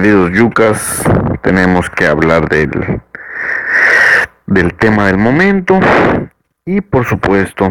Queridos 0.00 0.32
yucas, 0.32 1.02
tenemos 1.42 1.90
que 1.90 2.06
hablar 2.06 2.48
del, 2.48 3.02
del 4.46 4.74
tema 4.74 5.08
del 5.08 5.18
momento. 5.18 5.78
Y 6.64 6.80
por 6.80 7.04
supuesto 7.04 7.68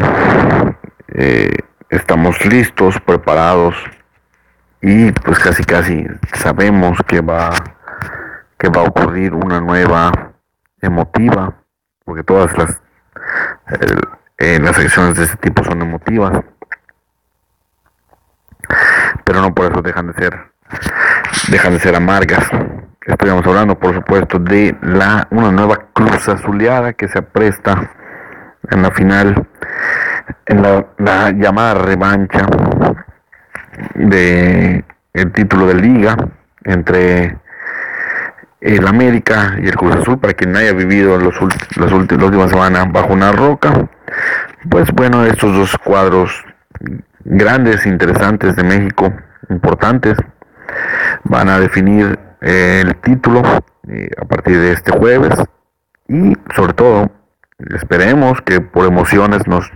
eh, 1.08 1.56
estamos 1.88 2.44
listos, 2.46 3.00
preparados. 3.00 3.74
Y 4.80 5.10
pues 5.10 5.40
casi 5.40 5.64
casi 5.64 6.06
sabemos 6.34 6.98
que 7.08 7.20
va 7.20 7.50
que 8.56 8.68
va 8.68 8.82
a 8.82 8.84
ocurrir 8.84 9.34
una 9.34 9.60
nueva 9.60 10.12
emotiva 10.80 11.64
porque 12.04 12.22
todas 12.22 12.56
las 12.56 12.80
eh, 14.38 14.60
las 14.60 14.76
secciones 14.76 15.16
de 15.16 15.24
este 15.24 15.36
tipo 15.38 15.64
son 15.64 15.82
emotivas. 15.82 16.44
Pero 19.24 19.40
no 19.40 19.52
por 19.52 19.72
eso 19.72 19.82
dejan 19.82 20.06
de 20.06 20.12
ser 20.12 20.50
dejan 21.48 21.72
de 21.74 21.80
ser 21.80 21.94
amargas. 21.94 22.48
Estamos 23.06 23.46
hablando, 23.46 23.78
por 23.78 23.94
supuesto, 23.94 24.38
de 24.38 24.76
la 24.82 25.26
una 25.30 25.50
nueva 25.50 25.86
cruz 25.92 26.28
azuleada 26.28 26.92
que 26.92 27.08
se 27.08 27.18
apresta 27.18 27.90
en 28.70 28.82
la 28.82 28.90
final, 28.90 29.46
en 30.46 30.62
la, 30.62 31.30
llamada 31.32 31.74
revancha 31.74 32.46
de 33.94 34.84
el 35.12 35.32
título 35.32 35.66
de 35.66 35.74
liga 35.74 36.16
entre 36.64 37.38
el 38.60 38.86
América 38.86 39.56
y 39.60 39.66
el 39.66 39.76
Cruz 39.76 39.96
Azul, 39.96 40.18
para 40.18 40.34
quien 40.34 40.54
haya 40.54 40.72
vivido 40.72 41.16
los, 41.18 41.34
las 41.76 41.92
últimas 41.92 42.50
semanas 42.50 42.92
bajo 42.92 43.12
una 43.12 43.32
roca, 43.32 43.88
pues 44.68 44.92
bueno, 44.92 45.24
estos 45.24 45.56
dos 45.56 45.76
cuadros 45.78 46.44
grandes, 47.24 47.86
interesantes 47.86 48.56
de 48.56 48.62
México, 48.64 49.12
importantes, 49.48 50.16
van 51.24 51.48
a 51.48 51.58
definir 51.58 52.18
eh, 52.40 52.82
el 52.84 52.96
título 52.96 53.42
eh, 53.88 54.10
a 54.20 54.24
partir 54.24 54.58
de 54.58 54.72
este 54.72 54.92
jueves 54.92 55.34
y 56.08 56.34
sobre 56.54 56.72
todo 56.72 57.10
esperemos 57.74 58.40
que 58.42 58.60
por 58.60 58.86
emociones 58.86 59.46
nos, 59.46 59.70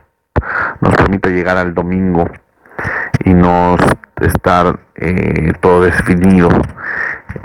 nos 0.80 0.94
permita 0.94 1.28
llegar 1.28 1.56
al 1.56 1.74
domingo 1.74 2.28
y 3.24 3.34
no 3.34 3.76
estar 4.20 4.80
eh, 4.96 5.52
todo 5.60 5.82
definido 5.82 6.48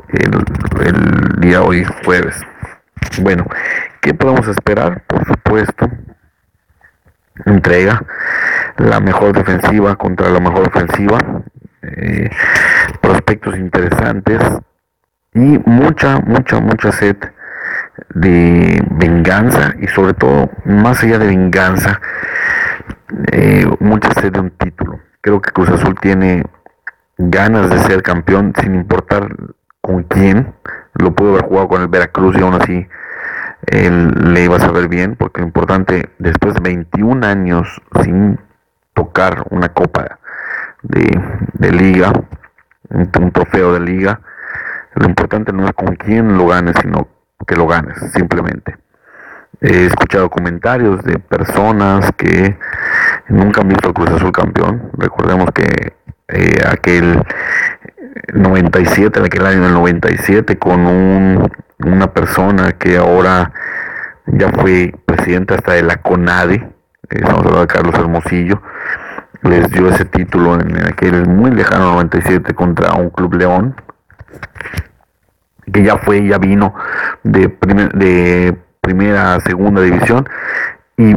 el, 0.10 0.86
el 0.86 1.40
día 1.40 1.62
hoy 1.62 1.86
jueves. 2.06 2.36
Bueno, 3.22 3.46
¿qué 4.02 4.14
podemos 4.14 4.48
esperar? 4.48 5.04
Por 5.08 5.26
supuesto, 5.26 5.90
entrega 7.46 8.04
la 8.78 9.00
mejor 9.00 9.34
defensiva 9.34 9.96
contra 9.96 10.30
la 10.30 10.40
mejor 10.40 10.68
ofensiva 10.68 11.18
eh, 11.82 12.30
prospectos 12.98 13.58
interesantes 13.58 14.42
y 15.34 15.60
mucha, 15.66 16.20
mucha, 16.20 16.60
mucha 16.60 16.92
sed 16.92 17.18
de 18.14 18.84
venganza 18.92 19.74
y 19.80 19.88
sobre 19.88 20.14
todo, 20.14 20.50
más 20.66 21.04
allá 21.04 21.20
de 21.20 21.28
venganza, 21.28 22.00
eh, 23.32 23.66
mucha 23.80 24.12
sed 24.14 24.34
de 24.34 24.40
un 24.40 24.52
título. 24.52 25.00
Creo 25.22 25.42
que 25.42 25.52
Cruz 25.52 25.70
Azul 25.70 25.96
tiene 26.00 26.44
ganas 27.18 27.70
de 27.70 27.80
ser 27.80 28.02
campeón 28.02 28.54
sin 28.60 28.76
importar 28.76 29.30
con 29.82 30.04
quién. 30.04 30.54
Lo 30.94 31.14
pudo 31.14 31.32
haber 31.32 31.46
jugado 31.46 31.68
con 31.68 31.82
el 31.82 31.88
Veracruz 31.88 32.36
y 32.38 32.42
aún 32.42 32.56
así 32.56 32.88
él 33.68 34.34
le 34.34 34.46
iba 34.46 34.56
a 34.56 34.60
saber 34.60 34.88
bien, 34.88 35.16
porque 35.16 35.42
lo 35.42 35.48
importante, 35.48 36.10
después 36.18 36.56
de 36.56 36.62
21 36.62 37.26
años 37.26 37.82
sin 38.04 38.40
tocar 38.94 39.46
una 39.50 39.70
copa 39.70 40.20
de, 40.84 41.72
liga, 41.72 42.14
un, 42.90 43.32
trofeo 43.32 43.74
de 43.74 43.80
liga. 43.80 44.22
Lo 44.96 45.08
importante 45.08 45.54
no 45.54 45.66
es 45.66 45.74
con 45.74 45.96
quién 45.96 46.38
lo 46.38 46.48
ganes, 46.48 46.76
sino 46.82 47.08
que 47.48 47.56
lo 47.56 47.68
ganes, 47.68 47.98
simplemente. 48.14 48.78
He 49.62 49.86
escuchado 49.86 50.30
comentarios 50.30 51.04
de 51.04 51.20
personas 51.20 52.12
que 52.18 52.58
nunca 53.28 53.62
han 53.62 53.68
visto 53.68 53.90
al 53.90 53.94
Cruz 53.94 54.10
Azul 54.10 54.32
campeón. 54.32 54.92
Recordemos 54.98 55.50
que 55.54 55.94
eh, 56.30 56.62
aquel 56.68 57.22
97, 58.34 59.20
aquel 59.20 59.46
año 59.46 59.64
del 59.64 59.74
97, 59.74 60.58
con 60.58 60.86
un, 60.86 61.52
una 61.80 62.14
persona 62.14 62.74
que 62.74 62.98
ahora 62.98 63.52
ya 64.26 64.50
fue 64.50 64.94
presidente 65.06 65.56
hasta 65.56 65.74
de 65.74 65.84
la 65.84 65.98
CONADE, 65.98 66.56
eh, 66.56 66.68
estamos 67.10 67.40
hablando 67.40 67.62
de 67.62 67.68
Carlos 67.68 67.96
Hermosillo, 67.96 68.62
les 69.42 69.70
dio 69.72 69.88
ese 69.88 70.06
título 70.06 70.56
en 70.56 70.86
aquel 70.86 71.28
muy 71.28 71.52
lejano 71.52 71.94
97 71.94 72.54
contra 72.54 72.94
un 72.94 73.10
Club 73.10 73.36
León, 73.36 73.76
que 75.72 75.84
ya 75.84 75.98
fue, 75.98 76.28
ya 76.28 76.38
vino 76.38 76.74
de, 77.24 77.48
de 77.94 78.58
primera 78.82 79.40
segunda 79.42 79.82
división 79.82 80.28
y 80.98 81.16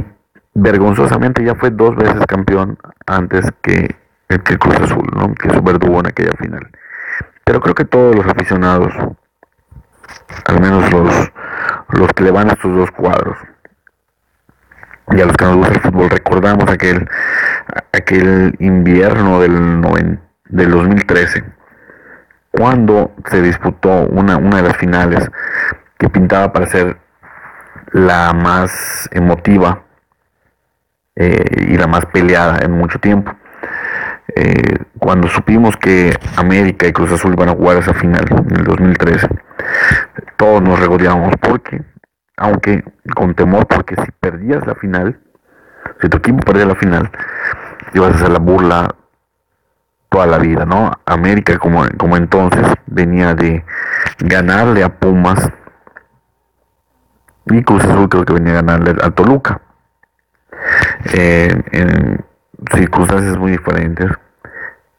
vergonzosamente 0.54 1.44
ya 1.44 1.54
fue 1.54 1.70
dos 1.70 1.96
veces 1.96 2.24
campeón 2.26 2.78
antes 3.06 3.50
que 3.62 3.96
el, 4.28 4.42
que 4.42 4.58
Cruz 4.58 4.76
Azul, 4.76 5.06
¿no? 5.14 5.34
que 5.34 5.50
su 5.50 5.62
verdugo 5.62 6.00
en 6.00 6.06
aquella 6.06 6.32
final. 6.32 6.70
Pero 7.44 7.60
creo 7.60 7.74
que 7.74 7.84
todos 7.84 8.14
los 8.14 8.26
aficionados, 8.26 8.92
al 10.46 10.60
menos 10.60 10.90
los, 10.92 11.32
los 11.88 12.12
que 12.12 12.24
le 12.24 12.30
van 12.30 12.50
a 12.50 12.52
estos 12.52 12.74
dos 12.74 12.90
cuadros, 12.92 13.36
y 15.10 15.20
a 15.20 15.26
los 15.26 15.36
que 15.36 15.44
nos 15.44 15.56
gusta 15.56 15.74
el 15.74 15.80
fútbol 15.80 16.10
recordamos 16.10 16.70
aquel 16.70 17.08
aquel 17.92 18.54
invierno 18.60 19.40
del, 19.40 20.18
del 20.48 20.70
2013 20.70 21.44
cuando 22.52 23.12
se 23.30 23.42
disputó 23.42 24.06
una, 24.06 24.36
una 24.36 24.58
de 24.58 24.62
las 24.62 24.76
finales 24.76 25.30
que 25.98 26.08
pintaba 26.08 26.52
para 26.52 26.66
ser 26.66 26.98
la 27.92 28.32
más 28.32 29.08
emotiva 29.12 29.82
eh, 31.16 31.66
y 31.68 31.76
la 31.76 31.86
más 31.86 32.06
peleada 32.06 32.58
en 32.62 32.72
mucho 32.72 32.98
tiempo. 32.98 33.34
Eh, 34.34 34.78
cuando 34.98 35.28
supimos 35.28 35.76
que 35.76 36.16
América 36.36 36.86
y 36.86 36.92
Cruz 36.92 37.12
Azul 37.12 37.32
iban 37.34 37.50
a 37.50 37.52
jugar 37.52 37.78
esa 37.78 37.92
final 37.94 38.24
en 38.30 38.56
el 38.56 38.64
2013, 38.64 39.28
todos 40.36 40.62
nos 40.62 40.78
regodeábamos 40.78 41.34
porque 41.40 41.82
aunque 42.36 42.84
con 43.14 43.34
temor, 43.34 43.66
porque 43.66 43.96
si 43.96 44.10
perdías 44.20 44.66
la 44.66 44.74
final, 44.74 45.18
si 46.00 46.08
tu 46.08 46.18
equipo 46.18 46.38
perdía 46.38 46.66
la 46.66 46.74
final, 46.74 47.10
ibas 47.94 48.12
a 48.12 48.14
hacer 48.16 48.30
la 48.30 48.38
burla 48.38 48.94
toda 50.08 50.26
la 50.26 50.38
vida, 50.38 50.66
¿no? 50.66 50.92
América 51.06 51.58
como, 51.58 51.84
como 51.96 52.16
entonces 52.16 52.66
venía 52.86 53.34
de 53.34 53.64
ganarle 54.18 54.84
a 54.84 54.90
Pumas 54.90 55.50
y 57.46 57.62
Cruz 57.62 57.84
Azul 57.84 58.08
creo 58.08 58.24
que 58.24 58.34
venía 58.34 58.52
a 58.52 58.62
ganarle 58.62 58.94
a 59.02 59.10
Toluca. 59.10 59.60
Eh, 61.14 61.62
en 61.72 62.24
circunstancias 62.74 63.36
muy 63.36 63.52
diferentes, 63.52 64.10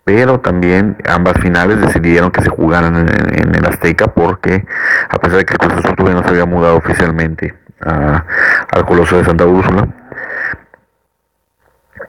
pero 0.04 0.40
también 0.40 0.98
ambas 1.08 1.36
finales 1.42 1.80
decidieron 1.80 2.32
que 2.32 2.42
se 2.42 2.50
jugaran 2.50 2.96
en, 2.96 3.56
el 3.56 3.66
Azteca 3.66 4.08
porque 4.08 4.66
a 5.10 5.18
pesar 5.20 5.40
de 5.40 5.46
que 5.46 5.56
Cruz 5.56 5.74
Azul 5.74 5.96
todavía 5.96 6.20
no 6.20 6.28
se 6.28 6.34
había 6.34 6.46
mudado 6.46 6.78
oficialmente 6.78 7.54
al 7.80 8.86
Coloso 8.86 9.18
de 9.18 9.26
Santa 9.26 9.46
Úrsula, 9.46 9.88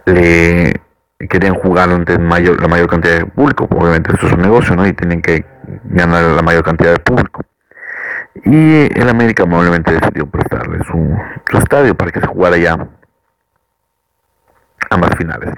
le 0.07 0.81
querían 1.29 1.55
jugar 1.55 1.91
ante 1.91 2.19
la 2.19 2.69
mayor 2.69 2.89
cantidad 2.89 3.19
de 3.19 3.27
público, 3.27 3.67
obviamente 3.71 4.13
esto 4.13 4.27
es 4.27 4.33
un 4.33 4.43
negocio, 4.43 4.77
¿no? 4.77 4.87
Y 4.87 4.93
tienen 4.93 5.23
que 5.23 5.45
ganar 5.85 6.23
la 6.23 6.43
mayor 6.43 6.63
cantidad 6.63 6.93
de 6.93 6.99
público. 6.99 7.43
Y 8.45 9.01
el 9.01 9.09
América 9.09 9.45
amablemente 9.45 9.93
decidió 9.93 10.27
prestarle 10.27 10.79
su, 10.85 11.17
su 11.51 11.59
estadio 11.59 11.95
para 11.95 12.11
que 12.11 12.21
se 12.21 12.27
jugara 12.27 12.57
ya 12.57 12.77
ambas 14.91 15.11
finales. 15.17 15.55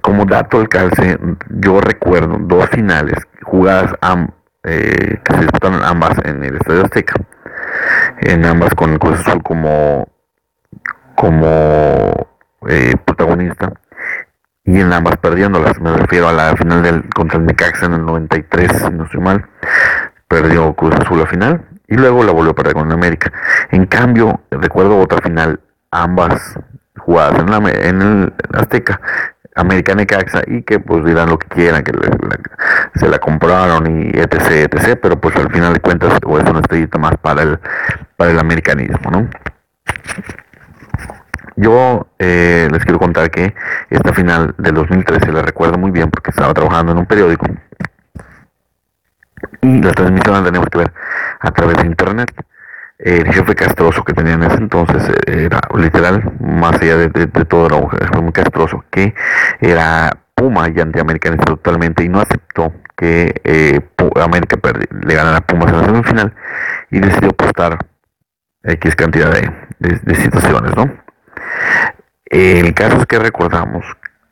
Como 0.00 0.24
dato 0.24 0.58
del 0.58 0.68
calce, 0.68 1.18
yo 1.48 1.80
recuerdo 1.80 2.36
dos 2.40 2.68
finales 2.70 3.26
jugadas 3.42 3.92
eh, 4.62 5.18
que 5.24 5.34
se 5.34 5.40
disputaron 5.40 5.82
ambas 5.82 6.18
en 6.24 6.44
el 6.44 6.56
Estadio 6.56 6.84
Azteca, 6.84 7.14
en 8.20 8.44
ambas 8.44 8.74
con 8.74 8.90
el 8.90 8.98
Cruz 8.98 9.20
Azul 9.20 9.42
como, 9.42 10.08
como 11.14 12.28
eh, 12.68 12.94
protagonista 13.04 13.72
y 14.64 14.80
en 14.80 14.92
ambas 14.92 15.16
perdiéndolas. 15.16 15.80
Me 15.80 15.96
refiero 15.96 16.28
a 16.28 16.32
la 16.32 16.56
final 16.56 16.82
del 16.82 17.08
contra 17.10 17.38
el 17.38 17.46
Necaxa 17.46 17.86
en 17.86 17.94
el 17.94 18.04
93, 18.04 18.72
si 18.72 18.90
no 18.90 19.04
estoy 19.04 19.20
mal. 19.20 19.46
Perdió 20.28 20.74
Cruz 20.74 20.94
Azul 20.94 21.18
la 21.18 21.26
final 21.26 21.64
y 21.88 21.96
luego 21.96 22.22
la 22.22 22.32
volvió 22.32 22.52
a 22.52 22.54
perder 22.54 22.74
con 22.74 22.92
América. 22.92 23.32
En 23.70 23.86
cambio, 23.86 24.40
recuerdo 24.50 24.98
otra 24.98 25.20
final, 25.20 25.60
ambas 25.90 26.58
jugadas 26.98 27.40
en, 27.40 27.50
la, 27.50 27.70
en 27.70 28.02
el 28.02 28.34
Azteca, 28.52 29.00
América 29.56 29.94
Necaxa, 29.94 30.42
y 30.46 30.62
que 30.62 30.78
pues 30.80 31.04
dirán 31.04 31.28
lo 31.28 31.38
que 31.38 31.48
quieran, 31.48 31.82
que 31.82 31.92
se 32.94 33.08
la 33.08 33.18
compraron 33.18 33.86
y 33.86 34.08
etc, 34.10 34.72
etc, 34.72 34.98
pero 35.00 35.20
pues 35.20 35.34
al 35.36 35.50
final 35.52 35.74
de 35.74 35.80
cuentas 35.80 36.12
es 36.14 36.50
una 36.50 36.60
estrellita 36.60 36.98
más 36.98 37.16
para 37.18 37.42
el, 37.42 37.58
para 38.16 38.30
el 38.30 38.38
americanismo, 38.38 39.10
¿no? 39.10 39.28
Yo 41.56 42.06
eh, 42.18 42.68
les 42.70 42.84
quiero 42.84 42.98
contar 42.98 43.30
que 43.30 43.54
esta 43.90 44.12
final 44.12 44.54
del 44.56 44.74
2013 44.74 45.32
la 45.32 45.42
recuerdo 45.42 45.76
muy 45.76 45.90
bien 45.90 46.10
porque 46.10 46.30
estaba 46.30 46.54
trabajando 46.54 46.92
en 46.92 46.98
un 46.98 47.06
periódico 47.06 47.46
y 49.62 49.82
la 49.82 49.92
transmisión 49.92 50.34
la 50.34 50.44
tenemos 50.44 50.68
que 50.70 50.78
ver 50.78 50.92
a 51.40 51.50
través 51.50 51.76
de 51.76 51.86
internet. 51.86 52.32
El 53.02 53.32
jefe 53.32 53.54
castroso 53.54 54.04
que 54.04 54.12
tenía 54.12 54.34
en 54.34 54.42
ese 54.42 54.56
entonces 54.56 55.08
eh, 55.26 55.44
era 55.46 55.60
literal, 55.74 56.22
más 56.38 56.80
allá 56.80 56.96
de, 56.98 57.08
todo, 57.46 57.66
era 57.98 58.20
muy 58.20 58.32
castroso, 58.32 58.84
que 58.90 59.14
era 59.60 60.18
Puma 60.34 60.68
y 60.68 60.78
antiamericanista 60.80 61.44
totalmente 61.46 62.04
y 62.04 62.08
no 62.08 62.20
aceptó 62.20 62.72
que 62.96 63.40
eh, 63.44 63.80
América 64.22 64.58
le 65.02 65.14
ganara 65.14 65.38
a 65.38 65.40
Pumas 65.40 65.70
en 65.70 65.78
la 65.78 65.84
semifinal 65.84 66.34
y 66.90 67.00
decidió 67.00 67.30
apostar 67.30 67.78
X 68.62 68.96
cantidad 68.96 69.32
de, 69.32 69.50
de 69.78 70.14
situaciones, 70.14 70.76
¿no? 70.76 70.90
El 72.26 72.74
caso 72.74 72.98
es 72.98 73.06
que 73.06 73.18
recordamos 73.18 73.84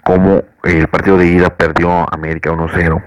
cómo 0.04 0.44
el 0.64 0.88
partido 0.88 1.16
de 1.16 1.26
ida 1.26 1.50
perdió 1.50 2.06
América 2.12 2.50
1-0 2.50 3.02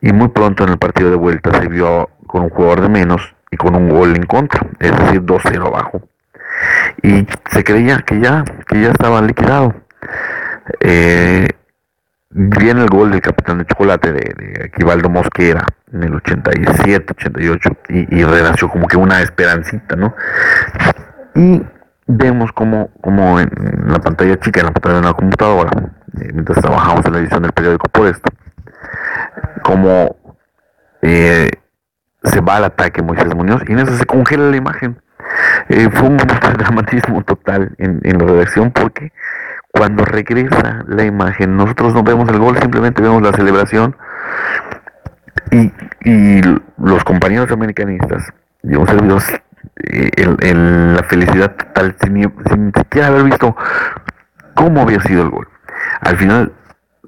y 0.00 0.12
muy 0.12 0.28
pronto 0.28 0.64
en 0.64 0.70
el 0.70 0.78
partido 0.78 1.10
de 1.10 1.16
vuelta 1.16 1.60
se 1.60 1.68
vio 1.68 2.08
con 2.26 2.42
un 2.44 2.50
jugador 2.50 2.80
de 2.82 2.88
menos 2.88 3.34
y 3.50 3.56
con 3.56 3.74
un 3.74 3.88
gol 3.88 4.16
en 4.16 4.24
contra, 4.24 4.66
es 4.78 4.96
decir, 4.96 5.22
2-0 5.22 5.66
abajo. 5.66 6.02
Y 7.02 7.26
se 7.50 7.64
creía 7.64 7.98
que 7.98 8.20
ya, 8.20 8.44
que 8.68 8.80
ya 8.80 8.90
estaba 8.90 9.20
liquidado. 9.22 9.74
Eh, 10.80 11.48
viene 12.30 12.82
el 12.82 12.88
gol 12.88 13.10
del 13.10 13.20
capitán 13.20 13.58
de 13.58 13.66
chocolate 13.66 14.12
de, 14.12 14.20
de 14.20 14.64
Aquivaldo 14.66 15.10
Mosquera 15.10 15.64
en 15.92 16.04
el 16.04 16.14
87, 16.14 17.06
88 17.10 17.70
y, 17.88 18.20
y 18.20 18.24
renació 18.24 18.68
como 18.68 18.86
que 18.86 18.96
una 18.96 19.20
esperancita, 19.20 19.96
¿no? 19.96 20.14
Y 21.34 21.62
vemos 22.06 22.52
como, 22.52 22.90
como 23.00 23.40
en 23.40 23.50
la 23.86 23.98
pantalla 23.98 24.38
chica, 24.38 24.60
en 24.60 24.66
la 24.66 24.72
pantalla 24.72 24.96
de 24.96 25.06
la 25.06 25.14
computadora, 25.14 25.70
eh, 26.20 26.30
mientras 26.32 26.60
trabajamos 26.60 27.04
en 27.06 27.12
la 27.12 27.18
edición 27.20 27.42
del 27.42 27.52
periódico 27.52 27.88
por 27.88 28.06
esto, 28.06 28.30
como 29.62 30.16
eh, 31.02 31.50
se 32.22 32.40
va 32.40 32.56
al 32.56 32.64
ataque 32.64 33.02
Moisés 33.02 33.34
Muñoz 33.34 33.62
y 33.68 33.72
en 33.72 33.80
eso 33.80 33.96
se 33.96 34.04
congela 34.04 34.50
la 34.50 34.56
imagen. 34.56 35.00
Eh, 35.68 35.88
fue 35.92 36.08
un 36.08 36.16
dramatismo 36.58 37.22
total 37.22 37.74
en, 37.78 38.00
en 38.02 38.18
la 38.18 38.26
redacción 38.26 38.70
porque 38.72 39.12
cuando 39.72 40.04
regresa 40.04 40.84
la 40.88 41.04
imagen, 41.04 41.56
nosotros 41.56 41.94
no 41.94 42.02
vemos 42.02 42.28
el 42.28 42.38
gol, 42.38 42.58
simplemente 42.58 43.02
vemos 43.02 43.22
la 43.22 43.32
celebración 43.32 43.96
y, 45.50 45.72
y 46.04 46.40
los 46.78 47.04
compañeros 47.04 47.50
americanistas 47.52 48.32
y 48.62 48.74
un 48.74 48.86
servidor 48.86 49.22
en, 49.76 50.94
la 50.94 51.02
felicidad 51.04 51.54
total 51.54 51.96
sin, 52.02 52.32
sin 52.48 52.72
siquiera 52.74 53.08
haber 53.08 53.24
visto 53.24 53.56
cómo 54.54 54.82
había 54.82 55.00
sido 55.00 55.22
el 55.22 55.30
gol. 55.30 55.48
Al 56.00 56.16
final 56.16 56.52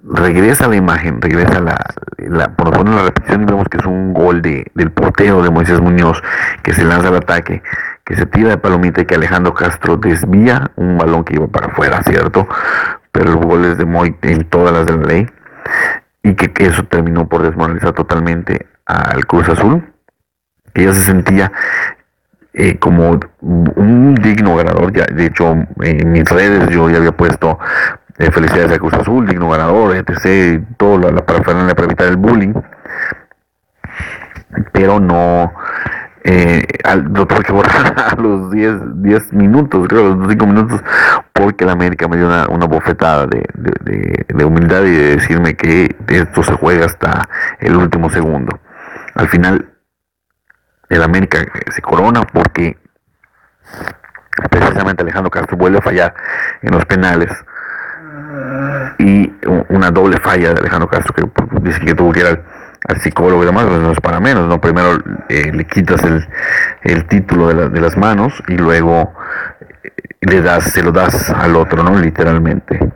regresa 0.04 0.68
la 0.68 0.76
imagen, 0.76 1.20
regresa 1.20 1.60
la, 1.60 1.78
la 2.18 2.54
por 2.56 2.88
la 2.88 3.04
repetición 3.04 3.42
y 3.42 3.44
vemos 3.46 3.68
que 3.68 3.78
es 3.78 3.86
un 3.86 4.12
gol 4.12 4.42
de, 4.42 4.66
del 4.74 4.90
portero 4.90 5.42
de 5.42 5.50
Moisés 5.50 5.80
Muñoz 5.80 6.22
que 6.62 6.72
se 6.72 6.84
lanza 6.84 7.08
al 7.08 7.16
ataque, 7.16 7.62
que 8.04 8.16
se 8.16 8.26
tira 8.26 8.50
de 8.50 8.58
palomita 8.58 9.02
y 9.02 9.04
que 9.04 9.14
Alejandro 9.14 9.54
Castro 9.54 9.96
desvía 9.96 10.70
un 10.76 10.98
balón 10.98 11.24
que 11.24 11.34
iba 11.34 11.46
para 11.46 11.68
afuera, 11.68 12.02
¿cierto? 12.02 12.48
Pero 13.12 13.30
el 13.30 13.36
gol 13.36 13.64
es 13.64 13.78
de 13.78 13.84
Moy 13.84 14.16
en 14.22 14.44
todas 14.44 14.72
las 14.72 14.86
de 14.86 14.96
la 14.96 15.06
ley 15.06 15.26
y 16.22 16.34
que, 16.34 16.52
que 16.52 16.66
eso 16.66 16.84
terminó 16.84 17.28
por 17.28 17.42
desmoralizar 17.42 17.92
totalmente 17.92 18.66
al 18.86 19.26
Cruz 19.26 19.48
Azul 19.48 19.92
que 20.74 20.84
ya 20.84 20.92
se 20.92 21.02
sentía 21.02 21.52
eh, 22.54 22.78
como 22.78 23.18
un 23.40 24.14
digno 24.16 24.56
ganador. 24.56 24.92
Ya, 24.92 25.06
de 25.06 25.26
hecho, 25.26 25.52
en 25.80 26.12
mis 26.12 26.24
redes 26.24 26.68
yo 26.70 26.90
ya 26.90 26.98
había 26.98 27.12
puesto 27.12 27.58
eh, 28.22 28.30
felicidades 28.30 28.70
a 28.70 28.78
Cruz 28.78 28.94
Azul, 28.94 29.26
digno 29.26 29.48
ganador, 29.50 29.96
etc. 29.96 30.62
Todo 30.76 30.96
la, 30.98 31.10
la 31.10 31.26
para 31.26 31.84
evitar 31.84 32.06
el 32.06 32.16
bullying. 32.16 32.54
Pero 34.72 35.00
no. 35.00 35.52
Eh, 36.22 36.64
al, 36.84 37.02
lo 37.12 37.26
tuve 37.26 37.42
que 37.42 37.52
borrar 37.52 37.94
a 38.12 38.14
los 38.14 38.52
10, 38.52 39.02
10 39.02 39.32
minutos, 39.32 39.88
creo, 39.88 40.14
los 40.14 40.30
5 40.30 40.46
minutos, 40.46 40.80
porque 41.32 41.64
la 41.64 41.72
América 41.72 42.06
me 42.06 42.16
dio 42.16 42.28
una, 42.28 42.66
bofetada 42.66 43.26
de, 43.26 43.42
de, 44.28 44.44
humildad 44.44 44.84
y 44.84 44.92
de 44.92 45.16
decirme 45.16 45.56
que 45.56 45.96
esto 46.06 46.44
se 46.44 46.52
juega 46.54 46.86
hasta 46.86 47.28
el 47.58 47.74
último 47.74 48.08
segundo. 48.08 48.60
Al 49.16 49.28
final 49.28 49.68
el 50.88 51.02
América 51.02 51.38
se 51.72 51.82
corona 51.82 52.22
porque 52.32 52.78
precisamente 54.48 55.02
Alejandro 55.02 55.30
Castro 55.30 55.56
vuelve 55.56 55.78
a 55.78 55.82
fallar 55.82 56.14
en 56.62 56.72
los 56.72 56.84
penales 56.84 57.32
y 58.98 59.32
una 59.68 59.90
doble 59.90 60.18
falla 60.18 60.54
de 60.54 60.60
Alejandro 60.60 60.88
Castro 60.88 61.14
que 61.14 61.24
dice 61.60 61.80
que 61.80 61.94
tuvo 61.94 62.12
que 62.12 62.20
ir 62.20 62.26
al, 62.26 63.00
psicólogo 63.00 63.42
y 63.42 63.46
demás, 63.46 63.66
no 63.66 63.92
es 63.92 64.00
para 64.00 64.18
menos, 64.18 64.48
¿no? 64.48 64.60
Primero 64.60 64.98
eh, 65.28 65.52
le 65.52 65.64
quitas 65.66 66.02
el, 66.82 67.06
título 67.06 67.68
de, 67.68 67.80
las 67.80 67.96
manos 67.96 68.42
y 68.48 68.56
luego 68.56 69.12
eh, 69.82 69.90
le 70.20 70.42
das, 70.42 70.64
se 70.64 70.82
lo 70.82 70.90
das 70.90 71.30
al 71.30 71.54
otro, 71.56 71.82
¿no? 71.82 71.96
Literalmente. 71.98 72.92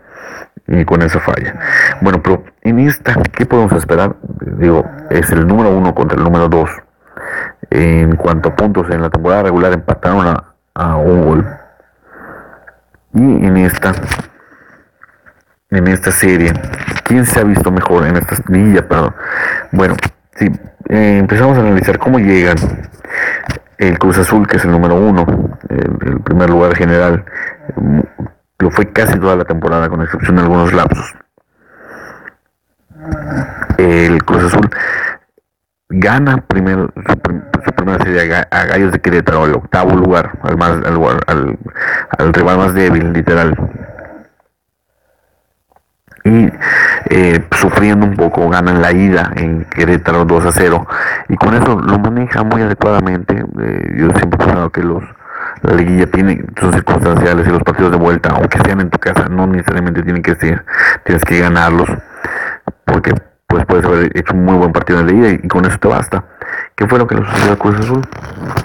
Y 0.66 0.85
con 0.85 1.02
esa 1.02 1.21
falla. 1.21 1.55
Bueno, 2.00 2.21
pero 2.21 2.45
en 2.62 2.81
esta, 2.81 3.14
¿qué 3.33 3.47
podemos 3.47 3.73
esperar? 3.75 4.16
Digo, 4.59 4.85
es 5.11 5.31
el 5.31 5.47
número 5.47 5.71
uno 5.71 5.95
contra 5.95 6.19
el 6.19 6.25
número 6.25 6.49
dos 6.49 6.69
en 7.71 8.16
cuanto 8.16 8.50
a 8.50 8.57
puntos 8.57 8.88
en 8.90 9.02
la 9.02 9.11
temporada 9.11 9.45
regular 9.45 9.73
empataron 9.73 10.37
a, 10.75 10.97
un 10.97 11.25
gol. 11.25 11.47
Y 13.14 13.47
en 13.47 13.57
esta 13.57 13.93
en 15.70 15.88
esta 15.88 16.12
serie, 16.12 16.52
¿quién 17.04 17.26
se 17.26 17.40
ha 17.40 17.44
visto 17.44 17.70
mejor 17.70 18.06
en 18.06 18.16
esta 18.16 18.37
liguilla? 18.49 18.87
Perdón. 18.87 19.14
Bueno, 19.73 19.96
si 20.37 20.46
eh, 20.88 21.18
empezamos 21.18 21.58
a 21.58 21.61
analizar 21.61 21.99
cómo 21.99 22.18
llegan 22.18 22.56
el 23.78 23.99
Cruz 23.99 24.18
Azul, 24.18 24.46
que 24.46 24.56
es 24.56 24.64
el 24.64 24.70
número 24.70 24.94
uno, 24.94 25.26
el, 25.68 26.20
primer 26.20 26.50
lugar 26.50 26.75
general, 26.76 27.25
lo 28.58 28.70
fue 28.70 28.92
casi 28.92 29.18
toda 29.18 29.37
la 29.37 29.44
temporada, 29.44 29.88
con 29.88 30.02
excepción 30.02 30.37
de 30.37 30.42
algunos 30.42 30.73
lapsos. 30.73 31.14
El 33.78 34.23
Cruz 34.25 34.44
Azul 34.44 34.70
gana 35.88 36.38
primero 36.38 36.92
su, 36.94 37.73
primera 37.73 38.02
serie 38.02 38.35
a, 38.35 38.64
Gallos 38.64 38.92
de 38.92 39.00
Querétaro, 39.00 39.44
al 39.44 39.54
octavo 39.54 39.94
lugar, 39.94 40.38
al, 40.42 40.56
más, 40.56 40.73
al, 41.26 42.32
rival 42.32 42.58
más 42.58 42.75
débil, 42.75 43.12
literal. 43.12 43.54
Y 46.26 46.52
eh, 47.11 47.45
sufriendo 47.52 48.06
un 48.06 48.16
poco 48.16 48.49
ganan 48.49 48.83
la 48.83 48.92
ida 48.92 49.33
en 49.37 49.64
Querétaro 49.64 50.25
2 50.25 50.47
a 50.47 50.52
0 50.52 50.87
y 51.28 51.37
con 51.37 51.54
eso 51.54 51.80
lo 51.80 51.99
maneja 51.99 52.42
muy 52.42 52.62
adecuadamente. 52.62 53.45
Eh, 53.61 53.95
yo 53.97 54.09
siempre 54.11 54.42
he 54.42 54.45
pensado 54.45 54.71
que 54.71 54.83
los 54.83 55.04
la 55.62 55.75
liguilla 55.75 56.06
tiene 56.06 56.45
sus 56.59 56.75
circunstanciales 56.75 57.47
y 57.47 57.50
los 57.50 57.62
partidos 57.62 57.92
de 57.92 57.97
vuelta 57.97 58.30
aunque 58.30 58.59
sean 58.59 58.80
en 58.80 58.90
tu 58.90 58.99
casa 58.99 59.26
no 59.28 59.47
necesariamente 59.47 60.02
tienen 60.02 60.23
que 60.23 60.35
ser 60.35 60.64
tienes 61.04 61.25
que 61.25 61.38
ganarlos 61.38 61.88
porque 62.85 63.14
pues 63.47 63.64
puedes 63.64 63.87
haber 63.87 64.11
hecho 64.16 64.35
un 64.35 64.45
muy 64.45 64.56
buen 64.56 64.73
partido 64.73 65.00
en 65.00 65.06
la 65.06 65.12
ida 65.12 65.28
y 65.30 65.49
con 65.49 65.64
eso 65.64 65.78
te 65.78 65.88
basta. 65.88 66.25
¿qué 66.75 66.87
fue 66.87 66.99
lo 66.99 67.06
que 67.06 67.14
le 67.14 67.25
sucedió 67.25 67.52
a 67.52 67.56
Cruz 67.56 67.78
Azul? 67.78 68.02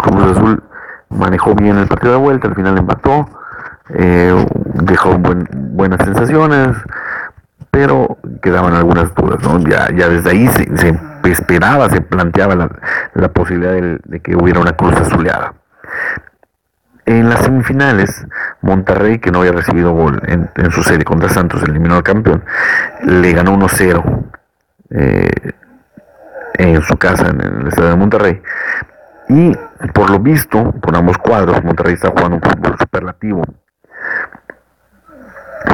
Cruz 0.03 0.37
Azul 0.37 0.63
manejó 1.09 1.55
bien 1.55 1.77
el 1.77 1.87
partido 1.87 2.13
de 2.13 2.19
vuelta 2.19 2.47
al 2.47 2.55
final 2.55 2.77
empató 2.77 3.29
eh, 3.93 4.45
dejó 4.73 5.17
buenas 5.17 5.99
sensaciones 6.03 6.69
pero 7.71 8.17
quedaban 8.41 8.73
algunas 8.73 9.15
dudas, 9.15 9.41
¿no? 9.41 9.57
Ya, 9.59 9.89
ya 9.95 10.09
desde 10.09 10.29
ahí 10.29 10.47
se, 10.49 10.99
esperaba, 11.31 11.89
se 11.89 12.01
planteaba 12.01 12.69
la, 13.13 13.29
posibilidad 13.29 13.73
de, 14.03 14.19
que 14.19 14.35
hubiera 14.35 14.59
una 14.59 14.73
cruz 14.73 14.93
azuleada. 14.97 15.53
En 17.05 17.29
las 17.29 17.43
semifinales, 17.43 18.27
Monterrey, 18.61 19.19
que 19.19 19.31
no 19.31 19.39
había 19.39 19.53
recibido 19.53 19.93
gol 19.93 20.21
en, 20.27 20.71
su 20.71 20.83
serie 20.83 21.05
contra 21.05 21.29
Santos, 21.29 21.63
eliminó 21.63 21.95
al 21.95 22.03
campeón, 22.03 22.43
le 23.03 23.31
ganó 23.31 23.57
1-0 23.57 24.25
eh, 24.91 25.29
en 26.55 26.81
su 26.81 26.97
casa, 26.97 27.29
en 27.29 27.41
el 27.41 27.67
estadio 27.67 27.89
de 27.89 27.95
Monterrey. 27.95 28.41
Y 29.29 29.53
por 29.93 30.09
lo 30.09 30.19
visto, 30.19 30.73
por 30.73 30.95
ambos 30.95 31.17
cuadros, 31.17 31.63
Monterrey 31.63 31.93
está 31.93 32.09
jugando 32.09 32.35
un 32.35 32.41
fútbol 32.41 32.75
superlativo 32.77 33.43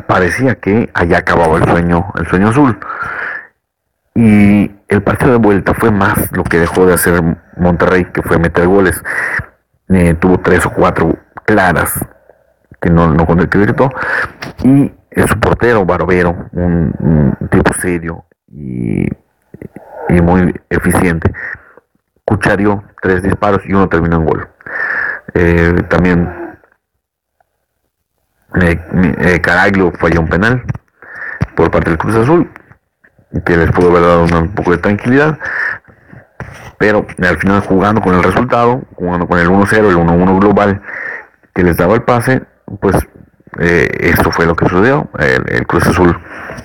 parecía 0.07 0.55
que 0.55 0.89
allá 0.93 1.19
acababa 1.19 1.57
el 1.57 1.65
sueño, 1.65 2.11
el 2.17 2.27
sueño 2.27 2.49
azul. 2.49 2.79
Y 4.15 4.71
el 4.87 5.03
partido 5.03 5.33
de 5.33 5.37
vuelta 5.37 5.73
fue 5.73 5.91
más 5.91 6.31
lo 6.31 6.43
que 6.43 6.59
dejó 6.59 6.85
de 6.85 6.95
hacer 6.95 7.21
Monterrey, 7.57 8.05
que 8.05 8.23
fue 8.23 8.39
meter 8.39 8.67
goles. 8.67 9.03
Eh, 9.89 10.15
tuvo 10.15 10.39
tres 10.39 10.65
o 10.65 10.71
cuatro 10.71 11.15
claras 11.45 12.03
que 12.81 12.89
no, 12.89 13.13
no 13.13 13.25
concretó. 13.25 13.89
Y 14.63 14.91
su 15.27 15.39
portero, 15.39 15.85
Barbero, 15.85 16.49
un, 16.51 17.37
tipo 17.49 17.73
serio 17.73 18.25
y, 18.51 19.07
y, 20.09 20.21
muy 20.21 20.53
eficiente, 20.69 21.31
cucharió 22.25 22.83
tres 23.01 23.23
disparos 23.23 23.61
y 23.65 23.73
uno 23.73 23.87
terminó 23.87 24.17
en 24.17 24.25
gol. 24.25 24.47
Eh, 25.33 25.83
también 25.89 26.46
eh, 28.61 29.41
Caraglio 29.41 29.91
falló 29.99 30.21
un 30.21 30.27
penal 30.27 30.63
por 31.55 31.71
parte 31.71 31.89
del 31.89 31.97
Cruz 31.97 32.15
Azul, 32.15 32.51
que 33.45 33.57
les 33.57 33.71
pudo 33.71 33.89
haber 33.89 34.01
dado 34.01 34.39
un 34.39 34.53
poco 34.53 34.71
de 34.71 34.77
tranquilidad, 34.77 35.37
pero 36.77 37.05
al 37.19 37.37
final 37.37 37.61
jugando 37.61 38.01
con 38.01 38.15
el 38.15 38.23
resultado, 38.23 38.83
jugando 38.95 39.27
con 39.27 39.39
el 39.39 39.47
1-0, 39.47 39.89
el 39.89 39.97
1-1 39.97 40.39
global 40.39 40.81
que 41.53 41.63
les 41.63 41.75
daba 41.75 41.95
el 41.95 42.03
pase, 42.03 42.43
pues 42.79 42.95
eh, 43.59 43.89
esto 43.99 44.31
fue 44.31 44.45
lo 44.45 44.55
que 44.55 44.69
sucedió. 44.69 45.09
El, 45.17 45.65
Cruz 45.65 45.87
Azul 45.87 46.17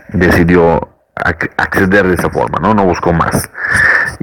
decidió 0.08 0.88
acceder 1.14 2.06
de 2.06 2.14
esa 2.14 2.30
forma, 2.30 2.58
¿no? 2.61 2.75
No 2.75 2.84
buscó 2.84 3.12
más. 3.12 3.50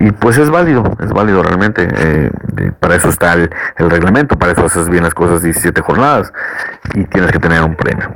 Y 0.02 0.12
pues 0.12 0.38
es 0.38 0.50
válido, 0.50 0.96
es 1.02 1.12
válido 1.12 1.44
realmente. 1.44 1.86
Eh, 1.94 2.32
para 2.80 2.96
eso 2.96 3.10
está 3.10 3.34
el, 3.34 3.50
reglamento, 3.78 4.40
para 4.40 4.54
eso 4.54 4.66
haces 4.66 4.88
bien 4.88 5.04
las 5.04 5.14
cosas 5.14 5.44
17 5.44 5.82
jornadas 5.82 6.32
y 6.94 7.04
tienes 7.04 7.34
que 7.34 7.40
tener 7.40 7.62
un 7.62 7.76
premio. 7.76 8.10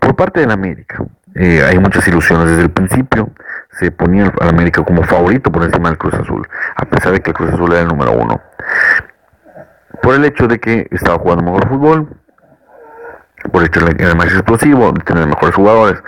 Por 0.00 0.14
parte 0.16 0.40
de 0.40 0.46
la 0.46 0.52
América, 0.52 1.02
eh, 1.34 1.64
hay 1.66 1.78
muchas 1.78 2.06
ilusiones. 2.08 2.48
Desde 2.48 2.62
el 2.64 2.70
principio 2.70 3.30
se 3.70 3.90
ponía 3.90 4.30
al 4.38 4.48
América 4.50 4.84
como 4.84 5.02
favorito 5.02 5.50
por 5.50 5.64
encima 5.64 5.88
del 5.88 5.96
Cruz 5.96 6.12
Azul, 6.12 6.46
a 6.76 6.84
pesar 6.84 7.12
de 7.12 7.20
que 7.20 7.30
el 7.30 7.36
Cruz 7.36 7.54
Azul 7.54 7.72
era 7.72 7.80
el 7.80 7.88
número 7.88 8.12
uno. 8.12 8.42
Por 10.02 10.16
el 10.16 10.26
hecho 10.26 10.46
de 10.46 10.60
que 10.60 10.86
estaba 10.90 11.18
jugando 11.18 11.42
mejor 11.42 11.68
fútbol, 11.70 12.08
por 13.50 13.62
el 13.62 13.68
hecho 13.68 13.80
de 13.80 13.94
que 13.94 14.04
era 14.04 14.14
más 14.14 14.26
explosivo, 14.26 14.92
de 14.92 15.00
tener 15.00 15.26
mejores 15.26 15.54
jugadores, 15.54 16.02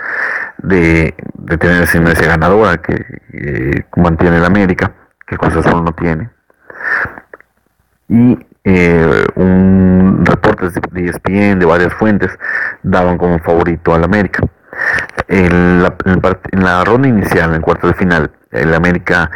de, 0.59 1.15
tener 1.59 1.81
esa 1.81 2.25
ganadora 2.27 2.77
que 2.77 3.83
mantiene 3.95 4.37
el 4.37 4.45
América, 4.45 4.91
que 5.27 5.35
el 5.35 5.39
Cruz 5.39 5.57
Azul 5.57 5.83
no 5.83 5.93
tiene. 5.93 6.29
Y 8.09 8.39
eh, 8.63 9.25
un 9.35 10.23
reportes 10.25 10.73
de 10.91 11.05
ESPN 11.05 11.59
de 11.59 11.65
varias 11.65 11.93
fuentes 11.93 12.37
daban 12.83 13.17
como 13.17 13.37
favorito 13.39 13.93
al 13.93 14.03
América. 14.03 14.43
En 15.27 15.83
la, 15.83 15.95
en 16.05 16.63
la 16.63 16.83
ronda 16.83 17.07
inicial, 17.07 17.49
en 17.49 17.55
el 17.55 17.61
cuarto 17.61 17.87
de 17.87 17.93
final, 17.93 18.31
el 18.51 18.73
América 18.73 19.29